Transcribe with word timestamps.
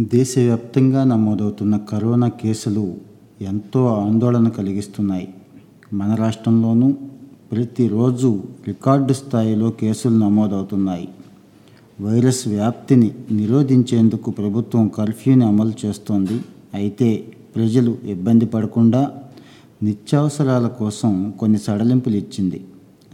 దేశవ్యాప్తంగా 0.00 1.04
నమోదవుతున్న 1.04 1.76
కరోనా 1.76 2.28
కేసులు 2.28 2.94
ఎంతో 3.40 3.86
ఆందోళన 3.86 4.48
కలిగిస్తున్నాయి. 4.48 5.28
మన 5.92 6.14
రాష్ట్రంలోనూ 6.14 6.92
ప్రతిరోజు 7.52 8.42
రికార్డు 8.68 9.12
స్థాయిలో 9.12 9.70
కేసులు 9.70 10.14
నమోదవుతున్నాయి. 10.14 11.08
వైరస్ 12.00 12.48
వ్యాప్తిని 12.48 13.10
నిరోధించేందుకు 13.30 14.30
ప్రభుత్వం 14.30 14.88
కర్ఫ్యూని 14.88 15.44
అమలు 15.44 15.72
చేస్తోంది. 15.86 16.40
అయితే 16.74 17.24
ప్రజలు 17.56 17.98
ఇబ్బంది 18.04 18.46
పడకుండా 18.46 19.10
నిత్యావసరాల 19.82 20.66
కోసం 20.68 21.34
కొన్ని 21.40 21.58
సడలింపులు 21.58 22.16
ఇచ్చింది. 22.16 22.64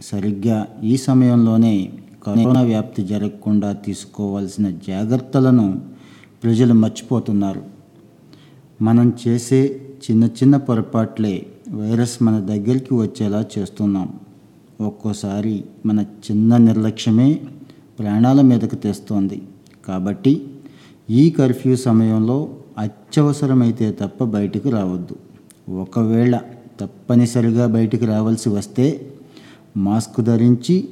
సరిగ్గా 0.01 0.67
ఈ 0.83 0.97
సమయంలోనే 0.97 1.89
కరోనా 2.27 2.61
వ్యాప్తి 2.61 3.03
జరగకుండా 3.03 3.73
తీసుకోవాల్సిన 3.73 4.69
జాగ్రత్తలను 4.69 5.96
ప్రజలు 6.43 6.73
మర్చిపోతున్నారు. 6.73 7.61
మనం 8.81 9.13
చేసే 9.27 9.81
చిన్న 10.11 10.23
చిన్న 10.23 10.57
పొరపాట్లే 10.57 11.45
వైరస్ 11.71 12.23
మన 12.23 12.39
దగ్గరికి 12.39 12.93
వచ్చేలా 12.93 13.45
చేస్తున్నాం. 13.57 14.19
ఒక్కోసారి 14.81 15.63
మన 15.85 15.99
చిన్న 15.99 16.57
నిర్లక్ష్యమే 16.57 17.41
ప్రాణాల 17.99 18.41
మీదకు 18.41 18.75
తెస్తోంది. 18.75 19.41
కాబట్టి 19.87 20.47
ఈ 21.09 21.29
కర్ఫ్యూ 21.29 21.75
సమయంలో 21.75 22.49
అత్యవసరమైతే 22.77 23.91
తప్ప 23.91 24.23
బయటికి 24.23 24.69
రావద్దు. 24.69 25.15
ఒకవేళ 25.71 26.39
తప్పనిసరిగా 26.79 27.67
బయటికి 27.67 28.05
రావాల్సి 28.05 28.49
వస్తే 28.49 29.11
మాస్క్ 29.77 30.21
ధరించి 30.21 30.89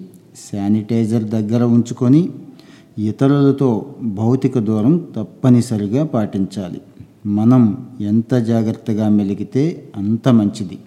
శానిటైజర్ 0.51 1.23
దగ్గర 1.23 1.63
ఉంచుకొని 1.63 2.29
ఇతరులతో 2.99 3.85
భౌతిక 4.01 4.59
దూరం 4.59 5.05
తప్పనిసరిగా 5.15 6.05
పాటించాలి. 6.05 6.81
మనం 7.25 7.87
ఎంత 8.01 8.35
జాగ్రత్తగా 8.35 9.09
మెలిగితే 9.09 9.89
అంత 9.95 10.29
మంచిది. 10.29 10.77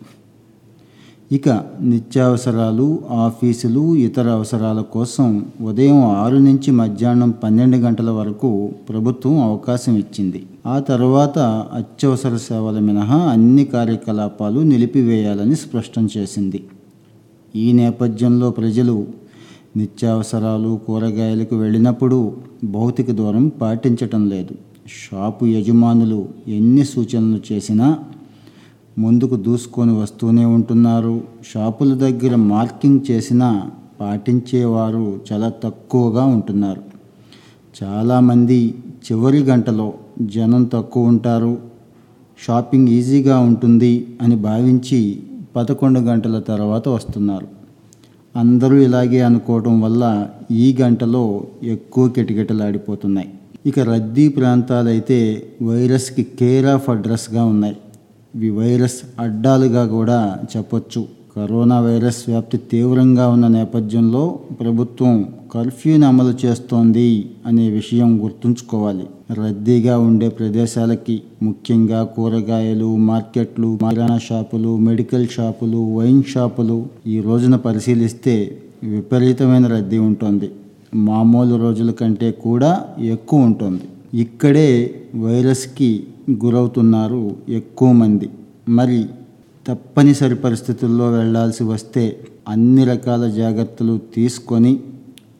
ఇక 1.32 1.48
నిత్యావసరాలు 1.80 2.98
ఆఫీసులు 3.10 3.96
ఇతర 3.96 4.28
అవసరాల 4.28 4.80
కోసం 4.80 5.46
ఉదయం 5.60 6.04
ఆరు 6.04 6.36
నుంచి 6.36 6.70
మధ్యాహ్నం 6.70 7.30
పన్నెండు 7.30 7.76
గంటల 7.76 8.10
వరకు 8.10 8.70
ప్రభుత్వం 8.88 9.40
అవకాశం 9.40 9.96
ఇచ్చింది. 9.96 10.46
ఆ 10.66 10.78
తర్వాత 10.78 11.38
అత్యవసర 11.72 12.36
సేవల 12.36 12.78
మినహా 12.78 13.16
అన్ని 13.16 13.64
కార్యకలాపాలు 13.64 14.60
నిలిపివేయాలని 14.60 15.56
స్పష్టం 15.56 16.08
చేసింది. 16.16 16.64
ఈ 17.56 17.72
నేపథ్యంలో 17.72 18.50
ప్రజలు 18.50 19.06
నిత్యావసరాలు 19.76 20.80
కూరగాయలకు 20.86 21.56
వెళ్ళినప్పుడు 21.56 22.36
భౌతిక 22.64 23.10
దూరం 23.10 23.48
పాటించటం 23.48 24.28
లేదు. 24.28 24.54
షాపు 24.88 25.44
యజమానులు 25.44 26.28
ఎన్ని 26.48 26.84
సూచనలు 26.84 27.52
చేసినా 27.52 27.98
ముందుకు 28.98 29.36
దూసుకొని 29.36 30.00
వస్తూనే 30.00 30.44
ఉంటున్నారు. 30.44 31.24
షాపుల 31.54 31.94
దగ్గర 31.94 32.36
మార్కింగ్ 32.36 33.00
చేసినా 33.10 33.70
పాటించేవారు 34.00 35.20
చాలా 35.32 35.48
తక్కువగా 35.48 36.24
ఉంటున్నారు. 36.24 36.82
చాలామంది 37.82 38.74
చివరి 39.12 39.38
గంటలో 39.38 39.92
జనం 40.22 40.64
తక్కువ 40.64 41.06
ఉంటారు. 41.06 41.58
షాపింగ్ 42.46 42.88
ఈజీగా 42.88 43.38
ఉంటుంది 43.38 44.06
అని 44.22 44.36
భావించి 44.36 45.22
పదకొండు 45.56 46.00
గంటల 46.00 46.40
తర్వాత 46.40 46.88
వస్తున్నారు. 46.88 47.57
అందరూ 48.36 48.76
ఇలాగే 48.76 49.20
అనుకోవడం 49.20 49.80
వల్ల 49.80 50.28
ఈ 50.50 50.76
గంటలో 50.80 51.44
ఎక్కువ 51.64 52.08
కిటకిటలాడిపోతున్నాయి 52.08 53.28
ఇక 53.66 53.78
రద్దీ 53.78 54.28
ప్రాంతాలైతే 54.28 55.44
వైరస్కి 55.62 56.22
కేర్ 56.22 56.66
ఆఫ్ 56.66 56.88
అడ్రస్గా 56.90 57.44
ఉన్నాయి. 57.44 57.76
ఇవి 58.34 58.50
వైరస్ 58.50 59.02
అడ్డాలుగా 59.20 59.86
కూడా 59.86 60.38
చెప్పొచ్చు. 60.56 61.06
కరోనా 61.38 61.80
వైరస్ 61.80 62.24
వ్యాప్తి 62.28 62.58
తీవ్రంగా 62.58 63.28
ఉన్న 63.28 63.48
నేపథ్యంలో 63.48 64.38
ప్రభుత్వం 64.60 65.28
కర్ఫ్యూని 65.54 66.06
అమలు 66.06 66.46
చేస్తోంది 66.46 67.30
అనే 67.46 67.70
విషయం 67.70 68.24
గుర్తుంచుకోవాలి. 68.24 69.04
రద్దీగా 69.32 69.98
ఉండే 69.98 70.28
ప్రదేశాలకి 70.28 71.22
ముఖ్యంగా 71.42 72.04
కూరగాయలు 72.04 72.96
మార్కెట్లు 72.96 73.78
కిరాణా 73.90 74.18
షాపులు 74.18 74.76
మెడికల్ 74.76 75.26
షాపులు 75.26 75.96
వైన్ 75.96 76.22
షాపులు 76.22 76.86
ఈ 77.06 77.20
రోజున 77.20 77.56
పరిశీలిస్తే 77.56 78.58
విపరీతమైన 78.82 79.66
రద్దీ 79.66 79.98
ఉంటుంది. 79.98 80.50
మామూలు 80.94 81.54
రోజుల 81.54 81.90
కంటే 81.90 82.30
కూడా 82.30 82.84
ఎక్కువ 82.98 83.40
ఉంటుంది. 83.40 83.82
ఇక్కడే 84.20 84.94
వైరస్కి 85.16 86.04
గురవుతున్నారు 86.44 87.36
ఎక్కువ 87.48 87.92
మంది. 87.92 88.28
మరి 88.68 89.04
తప్పనిసరి 89.68 90.34
పరిస్థితుల్లో 90.34 91.10
వెళ్ళాల్సి 91.10 91.64
వస్తే 91.64 92.20
అన్ని 92.48 92.84
రకాల 92.84 93.30
జాగ్రత్తలు 93.30 94.00
తీసుకొని 94.14 94.80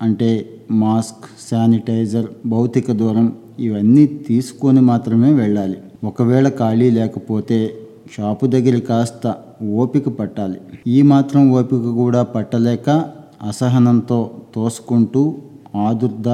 అంటే 0.02 0.30
మాస్క్ 0.70 1.26
శానిటైజర్ 1.50 2.26
భౌతిక 2.46 2.92
దూరం 2.92 3.32
ఇవన్నీ 3.58 4.06
తీసుకొని 4.06 4.80
మాత్రమే 4.80 5.32
వెళ్ళాలి. 5.32 5.78
ఒకవేళ 6.04 6.48
ఖాళీ 6.48 6.90
లేకపోతే 6.90 7.58
షాపు 8.16 8.46
దగ్గర 8.46 8.78
కాస్త 8.78 9.34
ఓపిక 9.62 10.08
పట్టాలి. 10.08 10.58
ఈ 10.86 11.02
మాత్రం 11.02 11.50
ఓపిక 11.52 11.94
కూడా 11.94 12.22
పట్టలేక 12.22 12.90
అసహనంతో 13.42 14.30
తోసుకుంటూ 14.54 15.22
ఆదుర్ద 15.76 16.28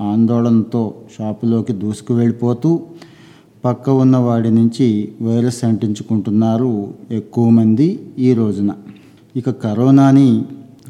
ఆందోళనతో 0.00 0.94
షాపులోకి 1.18 1.72
దూసుకు 1.72 2.14
వెళ్ళిపోతూ 2.14 2.80
పక్క 3.66 3.90
ఉన్న 3.90 4.16
వాడి 4.16 4.50
నుంచి 4.50 5.08
వైరస్ 5.22 5.64
అంటించుకుంటున్నారు 5.64 6.94
ఎక్కువ 7.10 7.48
మంది 7.48 8.00
ఈ 8.18 8.32
రోజున. 8.32 8.70
ఇక 9.36 9.50
కరోనాని 9.50 10.44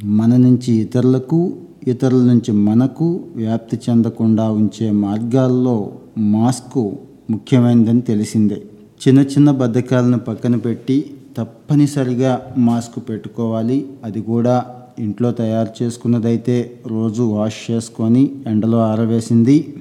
మన 0.05 0.37
నుంచి 0.37 0.75
ఇతరులకు 0.75 1.53
ఇతరుల 1.87 2.23
నుంచి 2.23 2.53
మనకు 2.53 3.21
వ్యాప్తి 3.37 3.77
చెందకుండా 3.91 4.51
ఉంచే 4.51 4.91
మార్గాల్లో 4.91 5.93
మాస్కు 6.19 6.93
ముఖ్యమైనదని 7.31 8.01
తెలిసిందే. 8.01 8.63
చిన్న 9.09 9.21
చిన్న 9.21 9.51
బద్ధకాలను 9.51 10.19
పక్కన 10.19 10.57
పెట్టి 10.57 11.05
తప్పనిసరిగా 11.39 12.41
మాస్క్ 12.59 13.09
పెట్టుకోవాలి. 13.09 13.87
అది 14.05 14.21
కూడా 14.21 14.65
ఇంట్లో 14.99 15.31
తయారు 15.33 15.85
చేసుకున్నదైతే 15.85 16.57
రోజు 16.87 17.23
వాష్ 17.23 17.71
చేసుకొని 17.71 18.31
ఎండలో 18.47 18.79
ఆరవేసింది. 18.81 19.75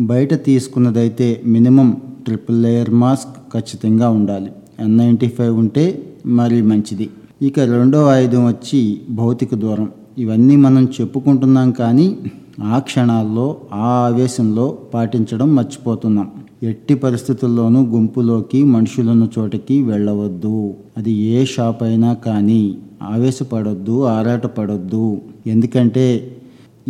బయట 0.00 0.44
తీసుకున్నదైతే 0.44 1.40
మినిమం 1.46 1.88
ట్రిపుల్ 2.24 2.62
లేయర్ 2.62 2.90
మాస్క్ 2.90 3.52
ఖచ్చితంగా 3.52 4.08
ఉండాలి. 4.10 4.52
ఎన్ 4.80 4.98
నైంటీ 4.98 5.28
ఫైవ్ 5.28 5.58
ఉంటే 5.58 6.12
మరీ 6.26 6.62
మంచిది. 6.62 7.10
ఇక 7.42 7.60
రెండో 7.60 8.06
ఆయుధం 8.06 8.46
వచ్చి 8.46 9.00
భౌతిక 9.10 9.54
దూరం. 9.54 9.88
ఇవన్నీ 10.18 10.56
మనం 10.56 10.88
చెప్పుకుంటున్నాం 11.00 11.70
కానీ 11.70 12.16
ఆ 12.62 12.78
క్షణాల్లో 12.78 13.56
ఆ 13.72 14.10
ఆవేశంలో 14.12 14.78
పాటించడం 14.94 15.54
మర్చిపోతున్నాం. 15.54 16.30
ఎట్టి 16.62 16.94
పరిస్థితుల్లోనూ 16.94 17.82
గుంపులోకి 17.82 18.64
మనుషులున్న 18.64 19.28
చోటకి 19.38 19.82
వెళ్ళవద్దు. 19.82 20.74
అది 20.96 21.12
ఏ 21.12 21.44
షాప్ 21.44 21.82
అయినా 21.82 22.12
కానీ 22.12 22.76
ఆవేశపడొద్దు 23.02 24.04
ఆరాటపడొద్దు. 24.04 25.18
ఎందుకంటే 25.46 26.36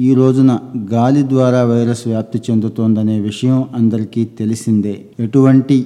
ఈ 0.06 0.10
రోజున 0.14 0.58
గాలి 0.92 1.22
ద్వారా 1.28 1.60
వైరస్ 1.64 2.02
వ్యాప్తి 2.08 2.38
చెందుతోందనే 2.46 3.20
విషయం 3.20 3.64
అందరికీ 3.74 4.24
తెలిసిందే. 4.24 4.92
ఎటువంటి 5.20 5.76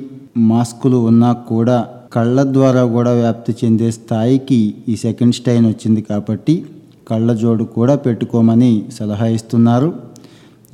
మాస్కులు 0.51 0.97
ఉన్నా 1.11 1.33
కూడా 1.33 1.77
కళ్ళ 2.13 2.43
ద్వారా 2.53 2.83
కూడా 2.85 3.13
వ్యాప్తి 3.13 3.53
చెందే 3.61 3.91
స్థాయికి 3.91 4.75
ఈ 4.89 4.97
సెకండ్ 4.97 5.35
స్టైన్ 5.35 5.67
వచ్చింది 5.67 6.03
కాబట్టి 6.03 6.55
కళ్ళజోడు 7.09 7.65
కూడా 7.65 7.95
పెట్టుకోమని 7.97 8.83
సలహా 8.99 9.27
ఇస్తున్నారు. 9.27 9.89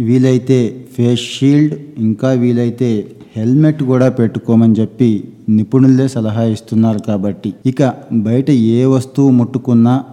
వీలైతే 0.00 0.86
ఫేస్ 0.96 1.24
షీల్డ్ 1.34 1.74
ఇంకా 1.98 2.32
వీలైతే 2.32 2.90
హెల్మెట్ 3.36 3.82
కూడా 3.82 4.08
పెట్టుకోమని 4.08 4.76
చెప్పి 4.80 5.10
నిపుణులే 5.48 6.08
సలహా 6.08 6.42
ఇస్తున్నారు 6.42 6.98
కాబట్టి. 6.98 7.52
ఇక 7.66 7.92
బయట 8.12 8.50
ఏ 8.50 8.84
వస్తువు 8.84 9.30
ముట్టుకున్నా 9.30 10.04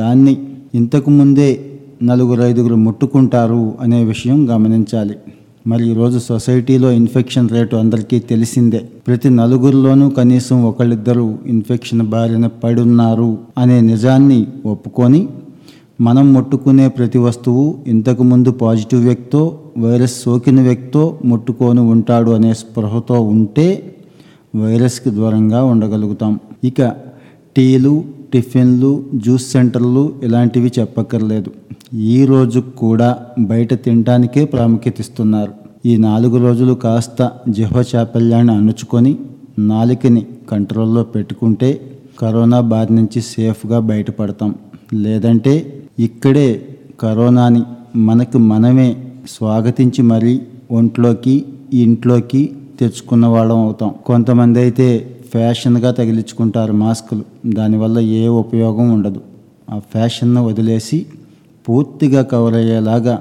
దాన్ని 0.00 0.34
ఇంతకుముందే 0.74 1.48
నలుగురు 2.02 2.42
ఐదుగురు 2.42 2.74
ముట్టుకుంటారు 2.74 3.74
అనే 3.80 4.04
విషయం 4.04 4.54
గమనించాలి. 4.54 5.16
మరి 5.66 5.90
ఈరోజు 5.90 6.18
సొసైటీలో 6.18 6.90
ఇన్ఫెక్షన్ 6.90 7.48
రేటు 7.48 7.76
అందరికీ 7.76 8.18
తెలిసిందే. 8.18 8.88
ప్రతి 9.06 9.30
నలుగురిలోనూ 9.30 10.10
కనీసం 10.10 10.64
ఒకళ్ళిద్దరూ 10.64 11.34
ఇన్ఫెక్షన్ 11.46 12.02
బారిన 12.02 12.46
పడున్నారు 12.46 13.38
అనే 13.58 13.80
నిజాన్ని 13.80 14.46
ఒప్పుకొని 14.66 15.28
మనం 16.00 16.32
ముట్టుకునే 16.34 16.88
ప్రతి 16.88 17.18
వస్తువు 17.18 17.74
ఇంతకుముందు 17.86 18.50
పాజిటివ్ 18.50 19.04
వ్యక్తో 19.04 19.58
వైరస్ 19.78 20.22
సోకిన 20.22 20.60
వ్యక్తో 20.60 21.18
ముట్టుకొని 21.24 21.80
ఉంటాడు 21.80 22.30
అనే 22.30 22.54
స్పృహతో 22.54 23.20
ఉంటే 23.20 23.94
వైరస్కి 24.56 25.10
దూరంగా 25.10 25.64
ఉండగలుగుతాం. 25.64 26.40
ఇక 26.64 26.82
టీలు 27.56 28.04
టిఫిన్లు 28.34 29.04
జ్యూస్ 29.14 29.52
సెంటర్లు 29.52 30.12
ఇలాంటివి 30.22 30.72
చెప్పక్కర్లేదు. 30.78 31.50
ఈ 31.94 32.24
రోజు 32.26 32.60
కూడా 32.60 33.18
బయట 33.38 33.74
తినడానికే 33.74 34.44
ప్రాముఖ్యత 34.44 34.94
ఇస్తున్నారు. 35.00 35.52
ఈ 35.86 35.96
నాలుగు 35.96 36.36
రోజులు 36.36 36.74
కాస్త 36.74 37.32
జిహ్వ 37.48 37.84
చాపల్యాన్ని 37.94 38.52
అణుచుకొని 38.52 39.16
నాలుకని 39.58 40.26
కంట్రోల్లో 40.50 41.02
పెట్టుకుంటే 41.02 41.80
కరోనా 42.18 42.60
బారి 42.60 42.94
నుంచి 42.94 43.20
సేఫ్గా 43.20 43.78
బయటపడతాం. 43.78 44.54
లేదంటే 44.94 45.84
ఇక్కడే 45.98 46.68
కరోనాని 47.00 47.62
మనకు 47.96 48.38
మనమే 48.38 48.96
స్వాగతించి 49.28 50.02
మరీ 50.02 50.40
ఒంట్లోకి 50.70 51.44
ఇంట్లోకి 51.72 52.52
తెచ్చుకున్న 52.80 53.26
వాళ్ళం 53.26 53.58
అవుతాం. 53.58 53.94
కొంతమంది 54.06 54.58
అయితే 54.58 55.16
ఫ్యాషన్గా 55.32 55.90
తగిలించుకుంటారు 55.90 56.72
మాస్కులు. 56.72 57.54
దానివల్ల 57.54 57.98
ఏ 57.98 58.28
ఉపయోగం 58.28 58.90
ఉండదు. 58.90 59.20
ఆ 59.70 59.78
ఫ్యాషన్ను 59.78 60.46
వదిలేసి 60.46 61.06
పూర్తిగా 61.68 62.22
కవర్ 62.22 62.54
అయ్యేలాగా 62.54 63.14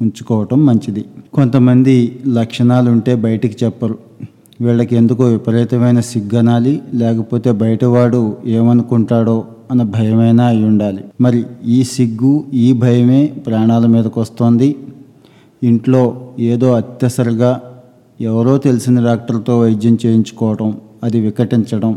ఉంచుకోవటం 0.00 0.66
మంచిది. 0.66 1.02
కొంతమంది 1.34 1.94
లక్షణాలు 2.26 2.90
ఉంటే 2.90 3.14
బయటికి 3.14 3.64
చెప్పరు. 3.64 3.96
వీళ్ళకి 4.60 4.96
ఎందుకో 4.96 5.24
విపరీతమైన 5.24 6.00
సిగ్గనాలి 6.00 6.82
లేకపోతే 6.94 7.50
బయటవాడు 7.52 8.20
ఏమనుకుంటాడో 8.46 9.36
అన్న 9.70 9.82
భయమైనా 9.82 10.46
అయి 10.46 10.64
ఉండాలి 10.64 11.04
మరి 11.20 11.40
ఈ 11.66 11.78
సిగ్గు 11.84 12.32
ఈ 12.54 12.72
భయమే 12.72 13.26
ప్రాణాల 13.46 13.86
మీదకు 13.86 14.20
వస్తోంది 14.20 14.68
ఇంట్లో 15.62 16.02
ఏదో 16.38 16.72
అత్యసరిగా 16.72 17.50
ఎవరో 18.20 18.58
తెలిసిన 18.58 19.04
డాక్టర్తో 19.04 19.60
వైద్యం 19.60 19.98
చేయించుకోవడం 20.06 20.68
అది 21.04 21.20
వికటించడం 21.20 21.92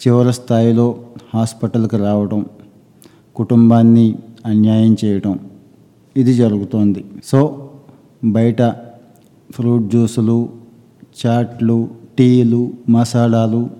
చివరి 0.00 0.32
స్థాయిలో 0.32 0.86
హాస్పిటల్కి 1.34 1.96
రావడం 1.96 2.40
కుటుంబాన్ని 3.36 4.06
అన్యాయం 4.46 4.96
చేయడం 5.04 5.38
ఇది 6.16 6.34
జరుగుతోంది. 6.34 7.04
సో 7.24 7.70
బయట 8.24 8.62
ఫ్రూట్ 9.50 9.90
జ్యూసులు 9.90 10.48
చాట్లు 11.26 11.88
టీలు 12.18 12.72
మసాలాలు 12.88 13.70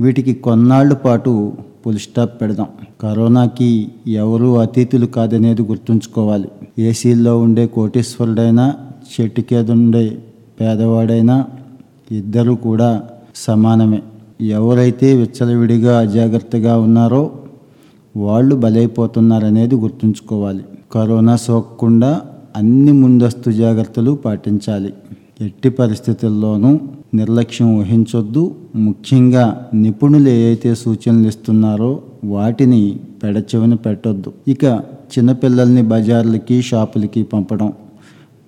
వీటికి 0.00 0.34
కొన్నాళ్ళ 0.34 0.92
పాటు 0.92 1.52
ఫుల్ 1.84 1.98
స్టాప్ 1.98 2.42
పెడదాం. 2.42 2.66
కరోనాకి 3.00 3.88
ఎవరు 4.06 4.58
అతిథులు 4.58 5.06
కాదనేది 5.06 5.62
గుర్తుంచుకోవాలి. 5.62 6.48
ఏసీల్లో 6.78 7.38
ఉండే 7.38 7.66
కోటీశ్వరుడైనా 7.66 8.74
చెట్టు 9.14 9.40
కింద 9.40 9.70
ఉండే 9.70 10.18
పేదవాడైనా 10.60 11.46
ఇద్దరు 12.12 12.52
కూడా 12.52 13.02
సమానమే. 13.36 14.02
ఎవరైతే 14.40 15.14
విచ్చలవిడిగా 15.14 15.98
అజాగ్రత్తగా 15.98 16.78
ఉన్నారో 16.78 17.32
వాళ్ళు 18.16 18.56
బలైపోతున్నారనేది 18.56 19.74
గుర్తుంచుకోవాలి. 19.74 20.64
కరోనా 20.92 21.36
సోకకుండా 21.36 22.20
అన్ని 22.56 22.92
ముందస్తు 22.92 23.50
జాగ్రత్తలు 23.50 24.10
పాటించాలి. 24.12 24.94
ఎట్టి 25.40 25.70
పరిస్థితుల్లోనూ 25.70 26.78
నిర్లక్ష్యం 27.14 27.78
వహించొద్దు. 27.78 28.54
ముఖ్యంగా 28.76 29.66
నిపుణులు 29.74 30.28
ఏవైతే 30.28 30.74
సూచనలు 30.74 31.28
ఇస్తున్నారో 31.28 32.02
వాటిని 32.24 33.00
పెడచెవిన 33.22 33.74
పెట్టొద్దు. 33.74 34.32
ఇక 34.48 34.64
చిన్నపిల్లల్ని 35.18 35.82
బజార్లకి 35.82 36.62
షాపులకి 36.62 37.22
పంపడం 37.22 37.72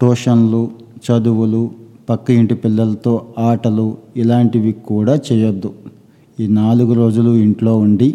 ట్యూషన్లు 0.01 0.71
చదువులు 1.07 1.71
పక్క 2.09 2.31
ఇంటి 2.31 2.55
పిల్లలతో 2.55 3.27
ఆటలు 3.39 3.97
ఇలాంటివి 4.17 4.73
కూడా 4.73 5.19
చేయొద్దు. 5.33 5.73
ఈ 6.41 6.47
నాలుగు 6.47 6.93
రోజులు 6.93 7.31
ఇంట్లో 7.31 7.79
ఉండి 7.79 8.15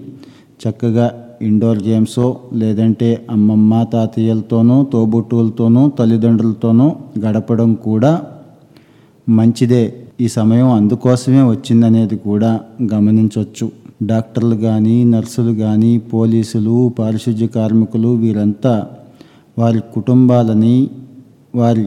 చక్కగా 0.70 1.21
ఇండోర్ 1.42 1.80
గేమ్స్ 1.88 2.20
లేదంటే 2.54 3.10
అమ్మమ్మ 3.32 3.84
తాతయ్యలతోనూ 3.94 4.78
తోబుట్టువులతోనూ 4.94 5.84
తల్లిదండ్రులతోనూ 6.00 6.88
గడపడం 7.26 7.74
కూడా 7.88 8.12
మంచిదే. 9.30 9.84
ఈ 10.22 10.28
సమయం 10.28 10.70
అందుకోసమే 10.72 11.44
వచ్చిందనేది 11.44 12.18
కూడా 12.18 12.52
గమనించవచ్చు 12.94 13.68
డాక్టర్లు 14.04 14.56
కానీ 14.56 14.96
నర్సులు 15.04 15.54
కానీ 15.54 15.92
పోలీసులు 16.14 16.76
పారిశుద్ధ్య 17.00 17.48
కార్మికులు 17.48 18.12
వీరంతా 18.24 18.74
వారి 19.58 19.80
కుటుంబాలని 19.96 20.76
వారి 21.56 21.84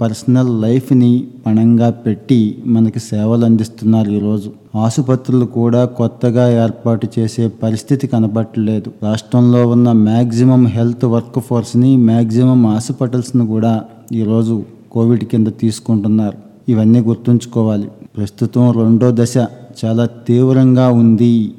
పర్సనల్ 0.00 0.62
లైఫ్ని 0.62 1.28
పణంగా 1.46 1.90
పెట్టి 1.90 2.62
మనకి 2.66 2.98
సేవలు 2.98 3.44
అందిస్తున్నారు 3.44 4.10
ఈరోజు. 4.10 4.52
ఆసుపత్రులు 4.76 5.44
కూడా 5.44 5.84
కొత్తగా 5.84 6.64
ఏర్పాటు 6.64 7.08
చేసే 7.18 7.48
పరిస్థితి 7.48 8.06
కనబట్టలేదు 8.06 8.92
రాష్ట్రంలో 9.02 9.68
ఉన్న 9.68 9.92
మ్యాక్సిమం 9.92 10.66
హెల్త్ 10.66 11.04
వర్క్ 11.04 11.40
ఫోర్స్ని 11.40 11.96
మ్యాక్సిమం 11.96 12.66
హాస్పిటల్స్ని 12.66 13.46
కూడా 13.46 13.84
ఈరోజు 14.12 14.64
కోవిడ్ 14.92 15.24
కింద 15.24 15.46
తీసుకుంటున్నారు. 15.60 16.36
ఇవన్నీ 16.68 17.00
గుర్తుంచుకోవాలి. 17.00 17.88
ప్రస్తుతం 18.16 18.72
రెండో 18.72 19.10
దశ 19.14 19.36
చాలా 19.84 20.06
తీవ్రంగా 20.06 20.88
ఉంది 20.88 21.54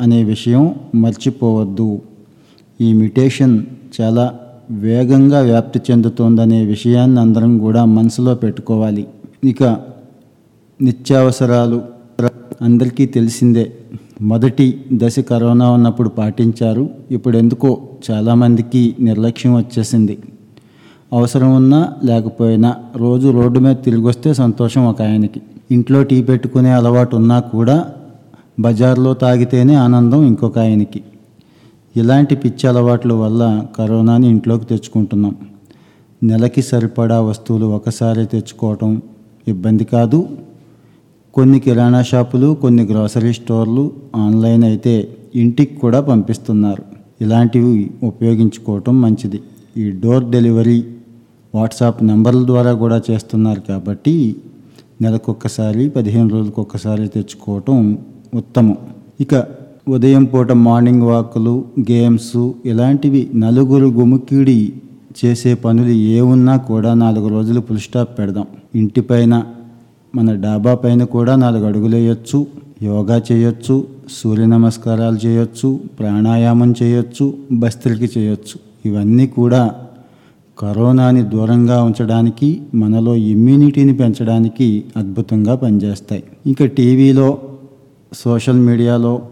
అనే 0.00 0.24
విషయం 0.24 0.74
మర్చిపోవద్దు. 0.94 2.00
ఈ 2.80 2.92
మ్యుటేషన్ 2.92 3.66
చాలా 4.00 4.34
వేగంగా 4.70 5.40
వ్యాప్తి 5.40 5.80
చెందుతోందనే 5.90 6.64
విషయాన్ని 6.64 7.20
అందరం 7.20 7.58
కూడా 7.58 7.84
మనసులో 7.84 8.34
పెట్టుకోవాలి. 8.34 9.06
ఇక 9.44 9.62
నిత్యావసరాలు 10.82 11.82
అందరికీ 12.62 13.06
తెలిసిందే. 13.06 13.72
మొదటి 14.20 14.84
దశ 14.92 15.18
కరోనా 15.18 15.70
ఉన్నప్పుడు 15.70 16.08
పాటించారు. 16.08 16.90
ఇప్పుడు 17.10 17.38
ఎందుకో 17.38 17.80
చాలామందికి 18.10 18.96
నిర్లక్ష్యం 19.00 19.56
వచ్చేసింది. 19.56 20.18
అవసరం 21.12 21.56
ఉన్నా 21.56 21.92
లేకపోయినా 22.04 22.74
రోజు 22.96 23.28
రోడ్డు 23.28 23.58
మీద 23.58 23.76
తిరిగి 23.84 24.02
వస్తే 24.02 24.34
సంతోషం 24.34 24.86
ఒక 24.86 25.02
ఆయనకి. 25.02 25.42
ఇంట్లో 25.70 26.02
టీ 26.02 26.22
పెట్టుకునే 26.22 26.70
అలవాటు 26.70 27.16
ఉన్నా 27.16 27.40
కూడా 27.40 27.86
బజార్లో 28.60 29.14
తాగితేనే 29.14 29.74
ఆనందం 29.74 30.26
ఇంకొక 30.26 30.58
ఆయనకి. 30.58 31.02
ఇలాంటి 31.96 32.34
పిచ్చి 32.36 32.68
అలవాట్ల 32.68 33.12
వల్ల 33.12 33.66
కరోనాని 33.78 34.28
ఇంట్లోకి 34.28 34.64
తెచ్చుకుంటున్నాం. 34.64 35.34
నెలకి 36.22 36.62
సరిపడా 36.62 37.20
వస్తువులు 37.20 37.66
ఒకసారి 37.66 38.26
తెచ్చుకోవటం 38.26 39.02
ఇబ్బంది 39.48 39.84
కాదు. 39.84 40.28
కొన్ని 41.34 41.60
కిరాణా 41.60 42.02
షాపులు 42.02 42.54
కొన్ని 42.54 42.84
గ్రోసరీ 42.84 43.32
స్టోర్లు 43.32 43.92
ఆన్లైన్ 44.14 44.64
అయితే 44.64 45.08
ఇంటికి 45.34 45.76
కూడా 45.76 46.00
పంపిస్తున్నారు. 46.00 46.82
ఇలాంటివి 47.20 47.90
ఉపయోగించుకోవటం 48.02 49.00
మంచిది. 49.00 49.40
ఈ 49.76 49.90
డోర్ 49.90 50.30
డెలివరీ 50.30 50.84
వాట్సాప్ 51.54 52.04
నెంబర్ల 52.04 52.46
ద్వారా 52.46 52.72
కూడా 52.72 53.02
చేస్తున్నారు 53.10 53.60
కాబట్టి 53.60 54.36
నెలకొక్కసారి 55.02 55.88
పదిహేను 55.88 56.28
రోజులకు 56.28 56.60
ఒక్కసారి 56.62 57.08
తెచ్చుకోవటం 57.08 57.98
ఉత్తమం. 58.34 58.76
ఇక 59.20 59.34
ఉదయం 59.88 60.24
పూట 60.24 60.52
మార్నింగ్ 60.52 61.02
వాకులు 61.02 61.64
గేమ్స్ 61.80 62.50
ఇలాంటివి 62.66 63.30
నలుగురు 63.34 63.86
గుమికిడి 63.86 64.72
చేసే 65.24 65.54
పనులు 65.54 65.88
ఏ 65.88 66.20
ఉన్నా 66.20 66.56
కూడా 66.56 66.94
నాలుగు 66.94 67.28
రోజులు 67.28 67.60
ఫుల్ 67.60 67.78
స్టాప్ 67.78 68.18
పెడదాం. 68.18 68.46
ఇంటిపైన 68.74 69.42
మన 70.14 70.34
డాబా 70.34 70.74
పైన 70.74 71.04
కూడా 71.04 71.36
నాలుగు 71.36 71.66
అడుగులు 71.66 71.96
వేయొచ్చు. 71.96 72.46
యోగా 72.82 73.22
చేయొచ్చు 73.32 73.86
సూర్య 74.10 74.46
నమస్కారాలు 74.46 75.26
చేయొచ్చు 75.26 75.80
ప్రాణాయామం 75.98 76.74
చేయొచ్చు 76.82 77.34
బస్తీలకి 77.52 78.20
చేయొచ్చు. 78.20 78.88
ఇవన్నీ 78.90 79.26
కూడా 79.26 79.74
కరోనాని 80.58 81.22
దూరంగా 81.22 81.82
ఉంచడానికి 81.82 82.62
మనలో 82.74 83.16
ఇమ్యూనిటీని 83.16 83.96
పెంచడానికి 83.96 84.84
అద్భుతంగా 84.96 85.54
పనిచేస్తాయి. 85.54 86.24
ఇంకా 86.46 86.66
టీవీలో 86.66 87.38
సోషల్ 88.12 88.60
మీడియాలో 88.60 89.22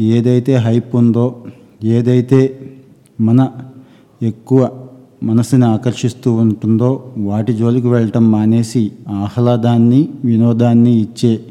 ఏదైతే 0.00 0.56
హైప్ 0.56 0.96
ఉందో 0.96 1.44
ఏదైతే 1.84 2.60
మన 3.20 3.50
ఎక్కువ 4.22 4.70
మనసుని 5.22 5.64
ఆకర్షిస్తూ 5.64 6.32
ఉంటుందో 6.32 7.04
వాటి 7.16 7.52
జోలికి 7.52 7.88
వెళ్ళటం 7.88 8.30
మానేసి 8.30 8.92
ఆహ్లాదాన్ని 9.08 10.08
వినోదాన్ని 10.24 10.92
ఇచ్చే 11.00 11.46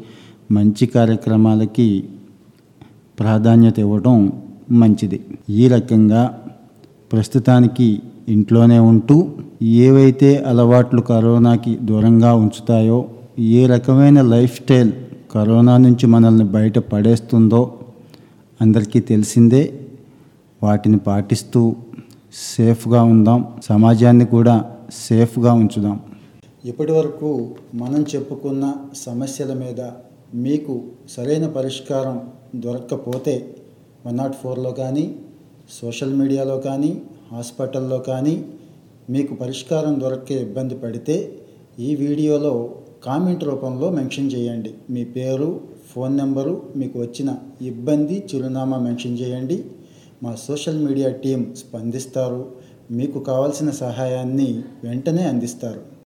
మంచి 0.52 0.86
కార్యక్రమాలకి 0.86 2.04
ప్రాధాన్యత 3.18 3.78
ఇవ్వడం 3.78 4.32
మంచిది. 4.70 5.20
ఈ 5.50 5.68
రకంగా 5.68 6.38
ప్రస్తుతానికి 7.12 8.02
ఇంట్లోనే 8.28 8.78
ఉంటూ 8.78 9.28
ఏవైతే 9.62 10.36
అలవాట్లు 10.36 11.00
కరోనాకి 11.00 11.78
దూరంగా 11.82 12.34
ఉంచుతాయో 12.34 13.06
ఏ 13.38 13.66
రకమైన 13.66 14.22
లైఫ్ 14.22 14.56
స్టైల్ 14.56 14.92
కరోనా 15.34 15.78
నుంచి 15.78 16.06
మనల్ని 16.06 16.44
బయట 16.44 16.78
పడేస్తుందో 16.78 17.74
అందరికీ 18.60 19.00
తెలిసిందే 19.00 19.60
వాటిని 20.62 20.98
పాటిస్తూ 20.98 21.60
సేఫ్గా 22.46 23.00
ఉందాం 23.02 23.40
సమాజాన్ని 23.62 24.26
కూడా 24.26 24.54
సేఫ్గా 25.06 25.52
ఉంచుదాం. 25.52 25.96
ఇప్పటి 26.64 26.92
వరకు 26.92 27.30
మనం 27.74 28.02
చెప్పుకున్న 28.14 28.64
సమస్యల 29.04 29.52
మీద 29.54 29.80
మీకు 30.34 30.74
సరైన 31.08 31.46
పరిష్కారం 31.48 32.16
దొరక్కపోతే 32.54 33.34
వన్ 34.06 34.18
నాట్ 34.18 34.38
ఫోర్లో 34.42 34.72
కానీ 34.72 35.04
సోషల్ 35.80 36.14
మీడియాలో 36.14 36.56
కానీ 36.58 36.90
హాస్పిటల్లో 37.32 37.98
కానీ 37.98 38.34
మీకు 39.10 39.34
పరిష్కారం 39.34 39.94
దొరకే 40.00 40.36
ఇబ్బంది 40.40 40.74
పడితే 40.74 41.16
ఈ 41.78 41.90
వీడియోలో 41.94 42.54
కామెంట్ 43.06 43.44
రూపంలో 43.44 43.90
మెన్షన్ 43.90 44.32
చేయండి. 44.32 44.74
మీ 44.90 45.04
పేరు 45.04 45.60
ఫోన్ 45.90 46.16
నెంబరు 46.16 46.62
మీకు 46.76 46.98
వచ్చిన 46.98 47.36
ఇబ్బంది 47.62 48.26
చిరునామా 48.34 48.78
మెన్షన్ 48.78 49.18
చేయండి. 49.18 49.64
మా 50.22 50.34
సోషల్ 50.34 50.86
మీడియా 50.86 51.10
టీం 51.10 51.54
స్పందిస్తారు. 51.58 52.52
మీకు 52.90 53.18
కావాల్సిన 53.18 53.70
సహాయాన్ని 53.70 54.62
వెంటనే 54.84 55.22
అందిస్తారు. 55.22 55.95